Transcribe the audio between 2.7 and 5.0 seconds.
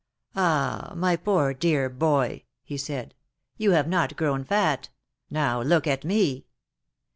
said, ''you have not grown fat.